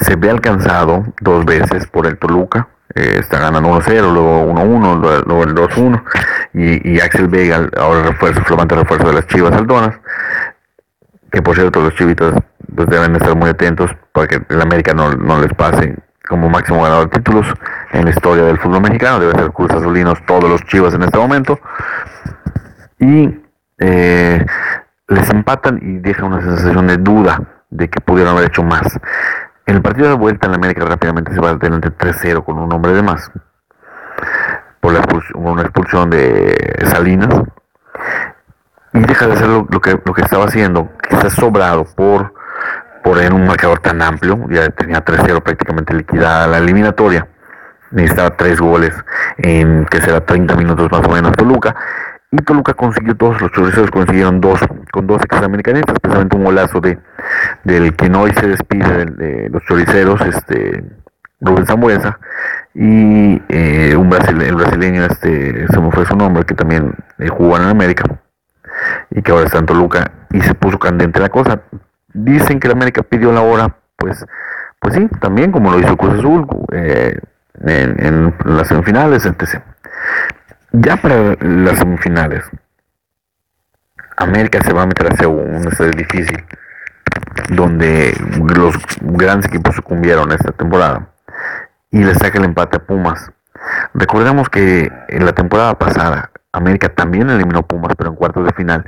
se 0.00 0.16
ve 0.16 0.30
alcanzado 0.30 1.06
dos 1.20 1.44
veces 1.44 1.86
por 1.86 2.06
el 2.06 2.18
Toluca, 2.18 2.68
eh, 2.94 3.16
está 3.20 3.38
ganando 3.38 3.70
1-0, 3.70 4.12
luego 4.12 4.52
1-1, 4.52 5.24
luego 5.26 5.44
el 5.44 5.54
2-1, 5.54 6.02
y, 6.54 6.94
y, 6.94 7.00
Axel 7.00 7.28
Vega, 7.28 7.68
ahora 7.76 8.02
refuerzo, 8.02 8.42
flamante 8.44 8.74
refuerzo 8.74 9.08
de 9.08 9.14
las 9.14 9.26
Chivas 9.26 9.52
Aldonas, 9.52 9.98
que 11.30 11.42
por 11.42 11.54
cierto 11.54 11.80
los 11.80 11.94
chivitos 11.94 12.34
pues 12.74 12.88
deben 12.88 13.14
estar 13.16 13.34
muy 13.36 13.50
atentos 13.50 13.90
para 14.12 14.26
que 14.26 14.42
el 14.48 14.60
América 14.60 14.92
no, 14.94 15.12
no 15.12 15.40
les 15.40 15.52
pase 15.54 15.96
como 16.28 16.48
máximo 16.48 16.82
ganador 16.82 17.10
de 17.10 17.18
títulos 17.18 17.46
en 17.92 18.04
la 18.04 18.10
historia 18.10 18.44
del 18.44 18.58
fútbol 18.58 18.82
mexicano. 18.82 19.18
Debe 19.18 19.32
ser 19.32 19.50
Cruz 19.52 19.70
Azulinos 19.70 20.18
todos 20.26 20.48
los 20.48 20.62
Chivas 20.64 20.94
en 20.94 21.02
este 21.02 21.18
momento. 21.18 21.58
Y 23.00 23.40
eh, 23.78 24.44
les 25.08 25.30
empatan 25.30 25.78
y 25.82 25.98
deja 25.98 26.24
una 26.24 26.40
sensación 26.42 26.86
de 26.86 26.98
duda 26.98 27.40
de 27.70 27.88
que 27.88 28.00
pudieron 28.00 28.34
haber 28.34 28.48
hecho 28.48 28.62
más. 28.62 28.98
En 29.66 29.76
el 29.76 29.82
partido 29.82 30.08
de 30.08 30.14
vuelta 30.14 30.46
en 30.46 30.54
América 30.54 30.84
rápidamente 30.84 31.32
se 31.32 31.40
va 31.40 31.50
adelante 31.50 31.90
3-0 31.90 32.44
con 32.44 32.58
un 32.58 32.72
hombre 32.72 32.92
de 32.92 33.02
más. 33.02 33.30
Por 34.80 34.92
la 34.92 35.02
una 35.34 35.62
expulsión 35.62 36.10
de 36.10 36.56
Salinas. 36.84 37.42
Y 38.92 39.00
deja 39.00 39.26
de 39.26 39.32
hacer 39.34 39.48
lo, 39.48 39.66
que, 39.80 40.00
lo 40.02 40.14
que 40.14 40.22
estaba 40.22 40.46
haciendo, 40.46 40.90
quizás 41.08 41.34
sobrado 41.34 41.84
por 41.94 42.32
por 43.08 43.22
en 43.22 43.32
un 43.32 43.46
marcador 43.46 43.78
tan 43.78 44.02
amplio, 44.02 44.38
ya 44.50 44.68
tenía 44.68 45.02
3-0 45.02 45.42
prácticamente 45.42 45.94
liquidada 45.94 46.46
la 46.46 46.58
eliminatoria. 46.58 47.26
Necesitaba 47.90 48.36
tres 48.36 48.60
goles 48.60 48.92
en 49.38 49.86
que 49.86 49.98
será 50.02 50.20
30 50.20 50.54
minutos 50.56 50.92
más 50.92 51.06
o 51.06 51.10
menos 51.10 51.32
Toluca. 51.32 51.74
Y 52.30 52.36
Toluca 52.42 52.74
consiguió 52.74 53.14
dos, 53.14 53.40
los 53.40 53.50
choriceros 53.52 53.90
consiguieron 53.90 54.42
dos, 54.42 54.60
con 54.92 55.06
dos 55.06 55.22
examericanistas, 55.22 55.94
especialmente 55.94 56.36
un 56.36 56.44
golazo 56.44 56.82
de 56.82 56.98
del 57.64 57.96
que 57.96 58.10
hoy 58.10 58.30
se 58.34 58.46
despide 58.46 59.06
de, 59.06 59.48
los 59.48 59.62
choriceros, 59.64 60.20
este 60.20 60.84
Rubén 61.40 61.64
Zambuesa, 61.64 62.18
y 62.74 63.40
eh, 63.48 63.96
un 63.96 64.12
el 64.12 64.54
brasileño, 64.54 65.06
este, 65.06 65.66
se 65.66 65.80
me 65.80 65.90
fue 65.92 66.04
su 66.04 66.14
nombre, 66.14 66.44
que 66.44 66.54
también 66.54 66.92
eh, 67.18 67.28
jugó 67.28 67.56
en 67.56 67.62
América, 67.62 68.04
y 69.08 69.22
que 69.22 69.32
ahora 69.32 69.46
está 69.46 69.60
en 69.60 69.66
Toluca, 69.66 70.12
y 70.30 70.42
se 70.42 70.52
puso 70.52 70.78
candente 70.78 71.20
la 71.20 71.30
cosa, 71.30 71.62
dicen 72.12 72.60
que 72.60 72.68
la 72.68 72.74
América 72.74 73.02
pidió 73.02 73.32
la 73.32 73.42
hora, 73.42 73.76
pues, 73.96 74.24
pues 74.80 74.94
sí, 74.94 75.08
también 75.20 75.52
como 75.52 75.70
lo 75.70 75.80
hizo 75.80 75.96
Cruz 75.96 76.18
Azul 76.18 76.46
eh, 76.72 77.18
en, 77.66 78.34
las 78.44 78.68
semifinales, 78.68 79.26
etc. 79.26 79.62
Ya 80.72 80.96
para 80.96 81.36
las 81.40 81.78
semifinales, 81.78 82.44
América 84.16 84.60
se 84.62 84.72
va 84.72 84.82
a 84.82 84.86
meter 84.86 85.12
hacia 85.12 85.28
un 85.28 85.66
estadio 85.68 85.92
difícil, 85.92 86.44
donde 87.50 88.14
los 88.56 88.74
grandes 89.00 89.46
equipos 89.46 89.74
sucumbieron 89.76 90.32
esta 90.32 90.52
temporada, 90.52 91.08
y 91.90 92.04
le 92.04 92.14
saca 92.14 92.38
el 92.38 92.44
empate 92.44 92.76
a 92.76 92.80
Pumas. 92.80 93.30
Recordemos 93.94 94.48
que 94.48 94.90
en 95.08 95.24
la 95.24 95.32
temporada 95.32 95.78
pasada 95.78 96.30
América 96.52 96.88
también 96.88 97.30
eliminó 97.30 97.66
Pumas, 97.66 97.94
pero 97.96 98.10
en 98.10 98.16
cuartos 98.16 98.44
de 98.44 98.52
final 98.52 98.84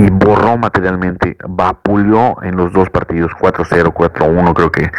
y 0.00 0.08
borró 0.08 0.56
materialmente, 0.56 1.36
vapuleó 1.46 2.42
en 2.42 2.56
los 2.56 2.72
dos 2.72 2.88
partidos, 2.88 3.32
4-0, 3.38 3.92
4-1 3.92 4.54
creo 4.54 4.72
que 4.72 4.90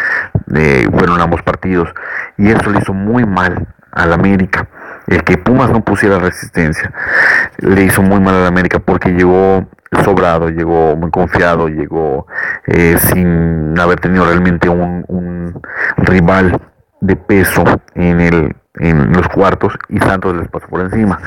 eh, 0.55 0.87
fueron 0.95 1.19
ambos 1.19 1.41
partidos, 1.41 1.89
y 2.37 2.51
eso 2.51 2.69
le 2.69 2.79
hizo 2.79 2.93
muy 2.93 3.25
mal 3.25 3.67
al 3.91 4.13
América. 4.13 4.67
El 5.07 5.23
que 5.23 5.37
Pumas 5.37 5.71
no 5.71 5.83
pusiera 5.83 6.19
resistencia 6.19 6.93
le 7.57 7.83
hizo 7.83 8.03
muy 8.03 8.19
mal 8.19 8.35
al 8.35 8.45
América 8.45 8.79
porque 8.79 9.09
llegó 9.09 9.67
sobrado, 10.03 10.49
llegó 10.49 10.95
muy 10.95 11.09
confiado, 11.09 11.67
llegó 11.67 12.27
eh, 12.67 12.97
sin 12.99 13.77
haber 13.79 13.99
tenido 13.99 14.25
realmente 14.25 14.69
un, 14.69 15.03
un 15.07 15.61
rival 15.97 16.61
de 17.01 17.15
peso 17.15 17.63
en, 17.95 18.21
el, 18.21 18.55
en 18.75 19.11
los 19.11 19.27
cuartos 19.29 19.73
y 19.89 19.97
Santos 19.97 20.35
les 20.35 20.47
pasó 20.47 20.67
por 20.67 20.81
encima. 20.81 21.19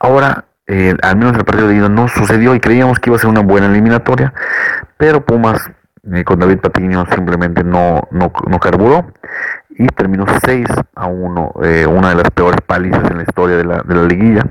Ahora 0.00 0.47
eh, 0.70 0.94
al 1.02 1.16
menos 1.16 1.34
el 1.34 1.44
partido 1.46 1.68
de 1.68 1.76
ida 1.76 1.88
no 1.88 2.08
sucedió 2.08 2.54
y 2.54 2.60
creíamos 2.60 2.98
que 2.98 3.08
iba 3.08 3.16
a 3.16 3.20
ser 3.20 3.30
una 3.30 3.40
buena 3.40 3.68
eliminatoria, 3.68 4.34
pero 4.98 5.24
Pumas 5.24 5.70
eh, 6.12 6.24
con 6.24 6.38
David 6.38 6.58
Patiño 6.58 7.06
simplemente 7.06 7.64
no, 7.64 8.02
no, 8.10 8.30
carburó 8.60 9.10
y 9.70 9.86
terminó 9.86 10.26
6 10.44 10.66
a 10.94 11.06
1, 11.06 11.52
eh, 11.62 11.86
una 11.86 12.10
de 12.10 12.16
las 12.16 12.30
peores 12.32 12.60
palizas 12.60 13.10
en 13.10 13.16
la 13.16 13.22
historia 13.22 13.56
de 13.56 13.64
la, 13.64 13.82
de 13.82 13.94
la 13.94 14.02
liguilla. 14.04 14.42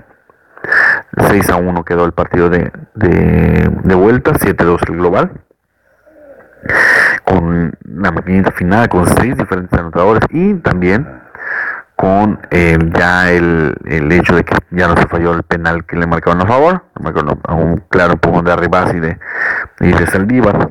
6 1.29 1.49
a 1.51 1.57
1 1.57 1.85
quedó 1.85 2.05
el 2.05 2.13
partido 2.13 2.49
de, 2.49 2.71
de, 2.95 3.95
vuelta, 3.95 4.31
7-2 4.31 4.89
el 4.89 4.97
global. 4.97 5.31
Con 7.25 7.77
la 7.83 8.11
maquinita 8.11 8.51
final, 8.51 8.89
con 8.89 9.05
6 9.05 9.37
diferentes 9.37 9.79
anotadores 9.79 10.23
y 10.31 10.55
también 10.55 11.07
con 11.97 12.39
eh, 12.51 12.77
ya 12.93 13.31
el, 13.31 13.75
el, 13.85 14.11
hecho 14.11 14.35
de 14.35 14.45
que 14.45 14.55
ya 14.69 14.87
no 14.87 14.95
se 14.95 15.07
falló 15.07 15.33
el 15.33 15.41
penal 15.41 15.83
que 15.83 15.97
le 15.97 16.05
marcaban 16.05 16.41
a 16.41 16.45
favor, 16.45 16.83
a 17.43 17.53
un 17.55 17.83
claro 17.89 18.13
empujón 18.13 18.45
de 18.45 18.53
Arribas 18.53 18.93
y 18.93 18.99
de, 18.99 19.17
y 19.79 19.91
de 19.91 20.05
Saldívar, 20.05 20.69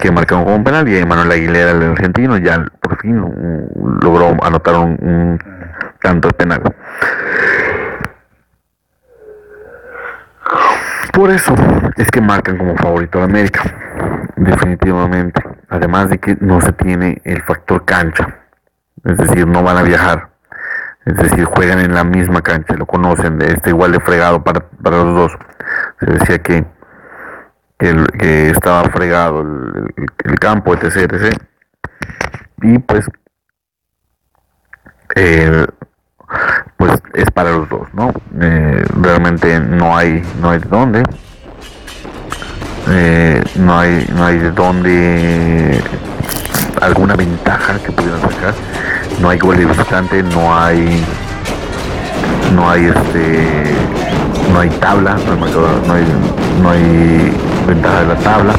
que 0.00 0.10
marcaron 0.10 0.42
como 0.42 0.56
un 0.56 0.64
penal, 0.64 0.88
y 0.88 1.06
Manuel 1.06 1.30
Aguilera, 1.30 1.70
el 1.70 1.92
argentino, 1.92 2.36
ya 2.38 2.66
por 2.80 3.00
fin 3.00 3.16
logró 4.02 4.36
anotar 4.42 4.74
un, 4.74 4.98
un 5.00 5.38
tanto 6.02 6.30
penal. 6.30 6.62
Por 11.12 11.30
eso 11.30 11.54
es 11.96 12.10
que 12.10 12.20
marcan 12.20 12.58
como 12.58 12.76
favorito 12.76 13.20
a 13.20 13.24
América, 13.24 13.62
definitivamente. 14.34 15.40
Además 15.68 16.10
de 16.10 16.18
que 16.18 16.36
no 16.40 16.60
se 16.60 16.72
tiene 16.72 17.20
el 17.24 17.40
factor 17.42 17.84
cancha 17.84 18.39
es 19.04 19.16
decir, 19.16 19.46
no 19.46 19.62
van 19.62 19.78
a 19.78 19.82
viajar, 19.82 20.30
es 21.04 21.16
decir, 21.16 21.44
juegan 21.44 21.80
en 21.80 21.94
la 21.94 22.04
misma 22.04 22.42
cancha, 22.42 22.74
lo 22.74 22.86
conocen, 22.86 23.40
está 23.40 23.70
igual 23.70 23.92
de 23.92 24.00
fregado 24.00 24.44
para, 24.44 24.60
los 24.84 25.14
dos. 25.14 25.32
Se 25.98 26.06
decía 26.06 26.38
que, 26.38 26.64
que, 27.78 28.50
estaba 28.50 28.84
fregado 28.90 29.40
el, 29.40 30.38
campo, 30.38 30.74
etc, 30.74 31.12
etc. 31.12 31.36
Y 32.62 32.78
pues, 32.78 33.08
pues 36.76 37.02
es 37.14 37.30
para 37.30 37.52
los 37.52 37.68
dos, 37.68 37.92
¿no? 37.94 38.12
Eh, 38.40 38.84
realmente 39.00 39.58
no 39.58 39.96
hay, 39.96 40.22
no 40.40 40.50
hay 40.50 40.58
de 40.58 40.68
dónde. 40.68 41.02
Eh, 42.88 43.42
no 43.56 43.78
hay 43.78 44.06
no 44.14 44.24
hay 44.24 44.38
de 44.38 44.50
dónde 44.50 45.80
alguna 46.80 47.14
ventaja 47.14 47.78
que 47.78 47.92
pudieran 47.92 48.20
sacar 48.20 48.54
no 49.20 49.28
hay 49.28 49.38
gol 49.38 49.56
de 49.56 49.66
visitante, 49.66 50.22
no 50.22 50.56
hay 50.56 51.04
no 52.54 52.70
hay 52.70 52.86
este 52.86 53.74
no 54.52 54.60
hay 54.60 54.70
tabla, 54.70 55.16
no 55.86 55.94
hay, 55.94 56.04
no 56.62 56.70
hay 56.70 57.32
ventaja 57.66 58.00
de 58.00 58.06
la 58.06 58.14
tabla. 58.16 58.52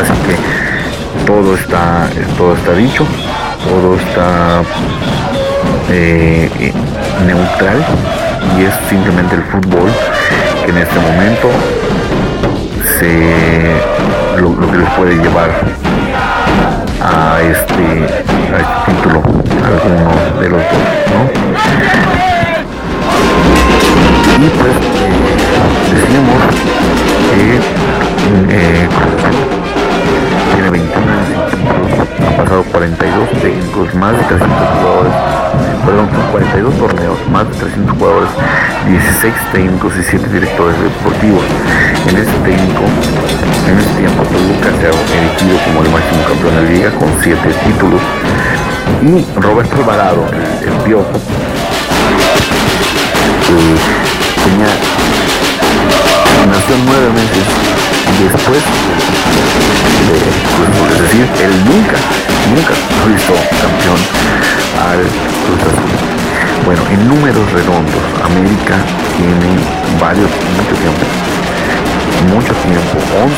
Así 0.00 0.12
que 0.26 1.26
todo 1.26 1.54
está 1.54 2.08
todo 2.36 2.54
está 2.54 2.72
dicho, 2.74 3.06
todo 3.68 3.96
está 3.96 4.62
eh, 5.90 6.72
neutral 7.26 7.84
y 8.58 8.64
es 8.64 8.74
simplemente 8.88 9.36
el 9.36 9.42
fútbol 9.44 9.90
que 10.64 10.70
en 10.70 10.78
este 10.78 10.98
momento 10.98 11.48
se 12.98 13.76
lo 14.40 14.70
que 14.70 14.78
les 14.78 14.88
puede 14.90 15.16
llevar 15.16 15.50
a 17.02 17.40
este, 17.42 17.82
a 18.52 18.58
este 18.60 18.92
título, 18.92 19.22
alguno 19.64 20.40
de 20.40 20.48
los 20.48 20.60
dos, 20.60 20.84
¿no? 21.12 21.22
Y 24.38 24.48
pues 24.48 24.72
eh, 25.02 25.20
decimos 25.92 26.40
que 27.30 27.56
eh, 28.50 28.88
tiene 28.88 29.28
21 29.28 29.51
pasado 32.36 32.64
42 32.64 33.30
técnicos, 33.40 33.94
más 33.94 34.16
de 34.16 34.22
300 34.24 34.48
jugadores, 34.48 35.12
perdón, 35.84 36.08
42 36.30 36.78
torneos, 36.78 37.18
más 37.30 37.48
de 37.48 37.54
300 37.56 37.98
jugadores, 37.98 38.30
16 38.88 39.34
técnicos 39.52 39.92
y 39.96 40.02
7 40.02 40.28
directores 40.28 40.76
deportivos. 40.80 41.44
En 42.08 42.16
este 42.16 42.32
técnico, 42.44 42.84
en 43.68 43.78
este 43.78 43.94
tiempo, 44.00 44.22
Toluca 44.24 44.70
se 44.80 44.86
ha 44.86 44.90
elegido 44.90 45.58
como 45.64 45.82
el 45.82 45.90
máximo 45.90 46.22
campeón 46.28 46.54
de 46.56 46.62
la 46.62 46.70
liga 46.70 46.90
con 46.92 47.08
7 47.20 47.38
títulos. 47.66 48.00
Y 49.02 49.40
Roberto 49.40 49.76
Alvarado, 49.76 50.26
el, 50.32 50.72
piojo, 50.84 51.18
tenía, 54.44 54.72
nació 56.48 56.76
nueve 56.86 57.08
meses 57.14 57.72
después 58.22 58.62
de, 60.08 60.16
es 60.94 61.00
decir, 61.02 61.26
él 61.42 61.54
nunca, 61.64 61.96
nunca 62.50 62.74
visto 63.06 63.34
campeón 63.60 64.00
al 64.78 65.00
Cruz 65.46 65.62
Azul. 65.62 65.92
Bueno, 66.64 66.82
en 66.90 67.08
números 67.08 67.50
redondos, 67.52 68.04
América 68.24 68.76
tiene 69.16 69.58
varios, 70.00 70.30
mucho 70.56 70.74
tiempo, 70.78 71.04
mucho 72.32 72.54
tiempo, 72.62 72.94
11 73.22 73.34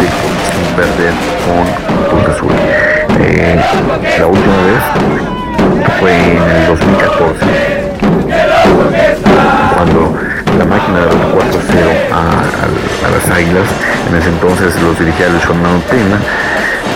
títulos 0.00 0.42
sin 0.50 0.66
perder 0.74 1.14
con 1.44 1.64
Cruz 2.08 2.24
Azul. 2.34 2.52
Eh, 3.20 3.60
la 4.18 4.26
última 4.26 4.56
vez 4.66 4.82
fue 6.00 6.12
en 6.12 6.42
el 6.42 6.66
2014, 6.66 7.46
cuando 9.76 10.23
la 10.58 10.64
máquina 10.64 11.00
de 11.00 11.06
4-0 11.06 11.14
a, 12.12 13.10
las 13.10 13.30
Águilas. 13.30 13.68
En 14.08 14.16
ese 14.16 14.28
entonces 14.28 14.74
los 14.82 14.98
dirigía 14.98 15.28
Luis 15.28 15.44
Fernando 15.44 15.82
Tena. 15.90 16.18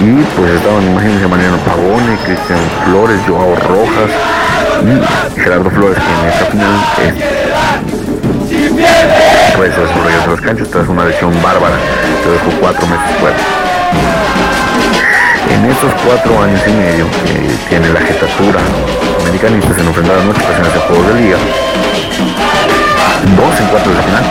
Y 0.01 0.23
pues 0.37 0.53
estaban, 0.53 0.83
imagínense, 0.85 1.27
Mariano 1.27 1.57
Pagone, 1.59 2.17
Cristian 2.25 2.61
Flores, 2.85 3.21
Joao 3.27 3.57
Rojas 3.57 4.11
y 4.85 5.41
Gerardo 5.41 5.71
Flores, 5.71 5.99
que 5.99 6.13
en 6.13 6.29
esta 6.33 6.45
final 6.47 6.75
pues 9.57 9.75
su 9.75 10.03
regreso 10.05 10.25
a 10.25 10.31
los 10.31 10.41
canchos 10.41 10.71
tras 10.71 10.89
una 10.89 11.05
lesión 11.05 11.33
bárbara 11.43 11.75
que 12.23 12.31
dejó 12.31 12.61
cuatro 12.61 12.87
meses 12.87 13.17
fuera. 13.19 13.37
En 15.51 15.65
estos 15.65 15.93
cuatro 16.07 16.43
años 16.43 16.61
y 16.67 16.71
medio 16.71 17.07
que 17.25 17.69
tiene 17.69 17.89
la 17.89 18.01
jetatura 18.01 18.61
americanista 19.23 19.75
se 19.75 19.81
enfrentaron 19.81 20.23
en 20.23 20.31
ocho 20.31 20.43
ocasiones 20.45 20.75
de 20.75 20.81
juegos 20.81 21.07
de 21.09 21.15
liga 21.23 21.39
cuartos 23.71 23.95
de 23.95 24.03
final 24.03 24.25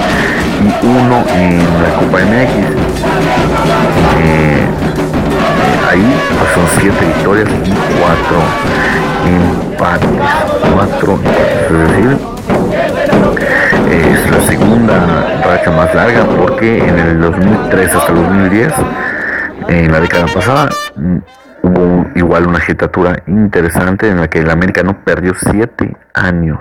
y 0.62 0.86
uno 0.86 1.24
en 1.36 1.58
la 1.84 1.90
Copa 2.00 2.20
MX. 2.20 2.52
Eh, 4.20 4.68
ahí 5.90 6.16
pues 6.40 6.52
son 6.54 6.80
siete 6.80 7.06
victorias 7.06 7.50
y 7.50 7.72
cuatro 8.00 8.40
empates. 9.26 10.10
Cuatro 10.74 11.20
Es 11.24 11.88
decir, 11.88 12.18
es 13.92 14.32
la 14.32 14.42
segunda 14.48 15.40
racha 15.44 15.72
más 15.72 15.94
larga 15.94 16.26
porque 16.26 16.80
en 16.80 17.00
el 17.00 17.22
2003 17.22 17.96
hasta 17.96 18.12
el 18.12 18.16
2010, 18.16 18.74
en 19.70 19.92
la 19.92 20.00
década 20.00 20.26
pasada, 20.34 20.70
hubo 21.62 22.08
igual 22.16 22.48
una 22.48 22.58
agitatura 22.58 23.22
interesante 23.28 24.10
en 24.10 24.20
la 24.20 24.28
que 24.28 24.40
el 24.40 24.50
América 24.50 24.84
no 24.84 25.04
perdió 25.04 25.34
siete 25.36 25.96
años 26.14 26.60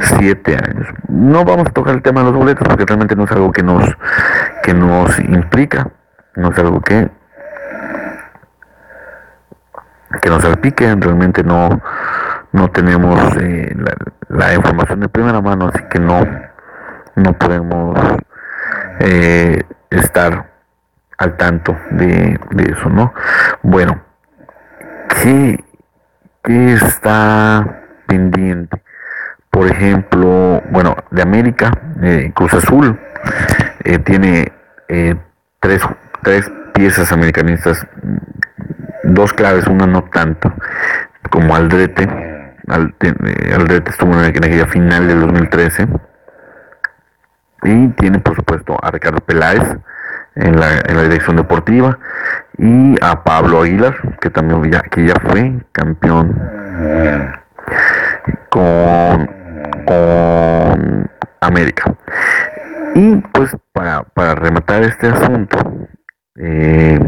siete 0.00 0.56
años. 0.56 0.88
No 1.08 1.44
vamos 1.44 1.68
a 1.68 1.72
tocar 1.72 1.94
el 1.94 2.02
tema 2.02 2.20
de 2.20 2.30
los 2.30 2.36
boletos 2.36 2.66
porque 2.66 2.84
realmente 2.84 3.16
no 3.16 3.24
es 3.24 3.32
algo 3.32 3.52
que 3.52 3.62
nos, 3.62 3.84
que 4.62 4.74
nos 4.74 5.18
implica, 5.20 5.88
no 6.36 6.50
es 6.50 6.58
algo 6.58 6.80
que, 6.80 7.10
que 10.20 10.30
nos 10.30 10.42
salpique, 10.42 10.94
realmente 10.94 11.42
no, 11.42 11.80
no 12.52 12.70
tenemos 12.70 13.18
eh, 13.40 13.74
la, 14.28 14.54
información 14.54 15.00
de 15.00 15.08
primera 15.08 15.40
mano, 15.40 15.70
así 15.72 15.82
que 15.90 15.98
no, 15.98 16.20
no 17.16 17.32
podemos 17.32 17.98
eh, 19.00 19.64
estar 19.90 20.52
al 21.18 21.36
tanto 21.36 21.76
de, 21.90 22.38
de, 22.50 22.72
eso, 22.72 22.88
¿no? 22.90 23.12
Bueno, 23.62 24.00
¿qué, 25.22 25.64
qué 26.42 26.74
está 26.74 27.82
pendiente? 28.06 28.83
Por 29.54 29.70
ejemplo, 29.70 30.60
bueno, 30.70 30.96
de 31.12 31.22
América, 31.22 31.70
eh, 32.02 32.32
Cruz 32.34 32.52
Azul 32.54 32.98
eh, 33.84 34.00
tiene 34.00 34.52
eh, 34.88 35.14
tres, 35.60 35.80
tres 36.24 36.50
piezas 36.74 37.12
americanistas, 37.12 37.86
dos 39.04 39.32
claves, 39.32 39.68
una 39.68 39.86
no 39.86 40.02
tanto, 40.02 40.52
como 41.30 41.54
Aldrete. 41.54 42.08
Aldrete 42.66 43.90
estuvo 43.92 44.12
en 44.14 44.24
aquella 44.24 44.66
final 44.66 45.06
del 45.06 45.20
2013. 45.20 45.86
Y 47.62 47.88
tiene, 47.90 48.18
por 48.18 48.34
supuesto, 48.34 48.76
a 48.82 48.90
Ricardo 48.90 49.18
Peláez 49.18 49.62
en 50.34 50.58
la, 50.58 50.80
en 50.84 50.96
la 50.96 51.02
dirección 51.04 51.36
deportiva 51.36 51.96
y 52.58 52.96
a 53.00 53.22
Pablo 53.22 53.62
Aguilar, 53.62 54.18
que 54.20 54.30
también 54.30 54.68
que 54.90 55.06
ya 55.06 55.14
fue 55.20 55.60
campeón 55.72 56.34
con 58.50 59.43
con 59.84 61.10
América. 61.40 61.94
Y 62.94 63.16
pues 63.16 63.56
para, 63.72 64.02
para 64.02 64.34
rematar 64.34 64.82
este 64.84 65.08
asunto, 65.08 65.58
eh, 66.36 66.98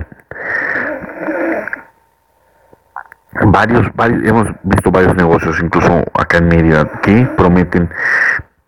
varios, 3.45 3.87
varios, 3.95 4.25
hemos 4.25 4.49
visto 4.63 4.91
varios 4.91 5.15
negocios, 5.15 5.59
incluso 5.63 6.05
acá 6.15 6.39
en 6.39 6.49
Mérida, 6.49 6.89
que 7.03 7.27
prometen 7.37 7.89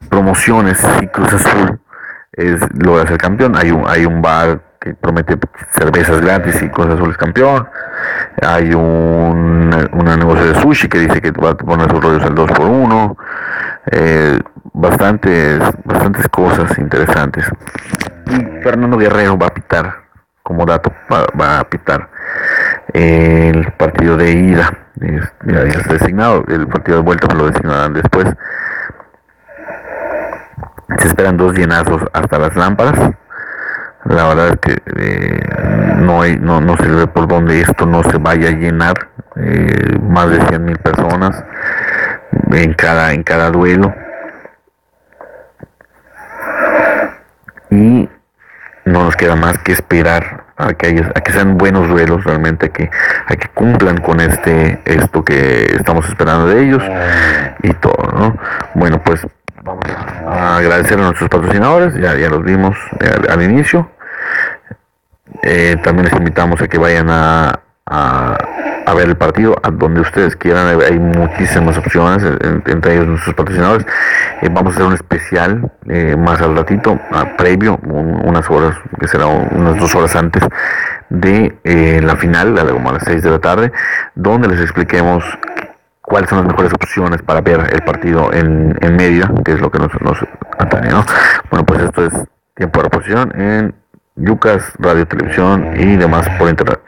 promociones 0.08 0.84
y 1.02 1.06
Cruz 1.08 1.32
Azul 1.34 1.80
es, 2.32 2.60
logra 2.74 3.06
ser 3.06 3.18
campeón. 3.18 3.56
Hay 3.56 3.70
un, 3.70 3.84
hay 3.88 4.06
un 4.06 4.22
bar 4.22 4.60
que 4.80 4.94
promete 4.94 5.36
cervezas 5.72 6.20
gratis 6.20 6.62
y 6.62 6.68
Cruz 6.68 6.86
Azul 6.86 7.10
es 7.10 7.16
campeón. 7.16 7.68
Hay 8.42 8.72
un 8.72 9.48
una 9.92 10.16
negocio 10.16 10.46
de 10.46 10.54
sushi 10.60 10.88
que 10.88 10.98
dice 11.00 11.20
que 11.20 11.30
va 11.32 11.50
a 11.50 11.56
poner 11.56 11.90
sus 11.90 12.02
rollos 12.02 12.22
al 12.22 12.34
2 12.34 12.52
por 12.52 12.66
1 12.66 13.16
eh, 13.90 14.38
bastantes, 14.72 15.60
bastantes 15.84 16.28
cosas 16.28 16.76
interesantes. 16.78 17.44
Y 18.26 18.62
Fernando 18.62 18.96
Guerrero 18.98 19.38
va 19.38 19.46
a 19.46 19.54
pitar, 19.54 19.94
como 20.42 20.64
dato, 20.66 20.92
va, 21.10 21.60
a 21.60 21.64
pitar 21.64 22.08
el 22.92 23.72
partido 23.72 24.16
de 24.16 24.32
ida. 24.32 24.70
ya, 25.46 25.62
está 25.62 25.94
designado, 25.94 26.44
el 26.48 26.66
partido 26.66 26.98
de 26.98 27.04
vuelta 27.04 27.34
lo 27.34 27.46
designarán 27.46 27.94
después. 27.94 28.26
Se 30.98 31.08
esperan 31.08 31.36
dos 31.36 31.54
llenazos 31.54 32.02
hasta 32.12 32.38
las 32.38 32.56
lámparas. 32.56 32.98
La 34.04 34.28
verdad 34.28 34.48
es 34.48 34.58
que 34.60 34.82
eh, 34.96 35.96
no, 35.98 36.22
hay, 36.22 36.38
no, 36.38 36.60
no 36.60 36.76
se 36.78 36.88
ve 36.88 37.06
por 37.06 37.28
dónde 37.28 37.60
esto 37.60 37.84
no 37.84 38.02
se 38.04 38.16
vaya 38.16 38.48
a 38.48 38.52
llenar. 38.52 38.94
Eh, 39.36 39.98
más 40.02 40.30
de 40.30 40.40
100 40.46 40.64
mil 40.64 40.78
personas 40.78 41.44
en 42.52 42.74
cada, 42.74 43.12
en 43.12 43.22
cada 43.22 43.50
duelo. 43.50 43.94
Y 47.70 48.08
no 48.84 49.04
nos 49.04 49.16
queda 49.16 49.36
más 49.36 49.58
que 49.58 49.72
esperar 49.72 50.44
a 50.56 50.74
que, 50.74 50.86
haya, 50.86 51.12
a 51.14 51.20
que 51.20 51.32
sean 51.32 51.56
buenos 51.56 51.88
duelos 51.88 52.24
realmente, 52.24 52.66
a 52.66 52.68
que, 52.70 52.90
a 53.26 53.36
que 53.36 53.48
cumplan 53.48 53.98
con 53.98 54.20
este 54.20 54.80
esto 54.84 55.24
que 55.24 55.64
estamos 55.78 56.08
esperando 56.08 56.48
de 56.48 56.62
ellos 56.62 56.82
y 57.62 57.72
todo, 57.74 58.12
¿no? 58.12 58.36
Bueno, 58.74 59.00
pues 59.02 59.26
vamos 59.62 59.84
a 60.26 60.56
agradecer 60.56 60.98
a 60.98 61.02
nuestros 61.02 61.28
patrocinadores, 61.28 61.94
ya, 61.94 62.16
ya 62.16 62.28
los 62.28 62.42
vimos 62.42 62.76
al, 63.28 63.42
inicio. 63.42 63.90
Eh, 65.42 65.76
también 65.84 66.06
les 66.06 66.14
invitamos 66.14 66.60
a 66.60 66.66
que 66.66 66.78
vayan 66.78 67.08
a, 67.10 67.60
a, 67.86 68.36
ver 68.94 69.08
el 69.08 69.16
partido 69.16 69.56
a 69.62 69.70
donde 69.70 70.00
ustedes 70.00 70.36
quieran. 70.36 70.80
Hay 70.80 70.98
muchísimas 70.98 71.76
opciones, 71.78 72.22
entre 72.66 72.94
ellos 72.94 73.06
nuestros 73.06 73.34
patrocinadores. 73.34 73.86
Eh, 74.42 74.48
vamos 74.50 74.72
a 74.72 74.74
hacer 74.74 74.86
un 74.86 74.94
especial 74.94 75.72
eh, 75.88 76.16
más 76.16 76.40
al 76.40 76.56
ratito, 76.56 76.98
previo, 77.36 77.78
unas 77.82 78.48
horas, 78.50 78.76
que 78.98 79.08
será 79.08 79.26
unas 79.26 79.78
dos 79.78 79.94
horas 79.94 80.14
antes 80.16 80.42
de 81.10 81.58
eh, 81.64 82.00
la 82.02 82.16
final, 82.16 82.54
como 82.72 82.90
a 82.90 82.94
las 82.94 83.04
6 83.04 83.22
de 83.22 83.30
la 83.30 83.38
tarde, 83.38 83.72
donde 84.14 84.48
les 84.48 84.60
expliquemos 84.60 85.24
cuáles 86.02 86.30
son 86.30 86.38
las 86.38 86.48
mejores 86.48 86.72
opciones 86.72 87.22
para 87.22 87.40
ver 87.40 87.68
el 87.72 87.82
partido 87.82 88.32
en, 88.32 88.76
en 88.80 88.96
media, 88.96 89.30
que 89.44 89.52
es 89.52 89.60
lo 89.60 89.70
que 89.70 89.78
nos, 89.78 89.92
nos 90.00 90.18
atañe, 90.58 90.90
¿no? 90.90 91.04
Bueno, 91.50 91.66
pues 91.66 91.82
esto 91.82 92.06
es 92.06 92.12
tiempo 92.54 92.80
de 92.80 92.84
reposición 92.84 93.40
en 93.40 93.74
Yucas, 94.16 94.72
radio, 94.78 95.06
televisión 95.06 95.74
y 95.76 95.96
demás 95.96 96.28
por 96.38 96.48
internet. 96.48 96.87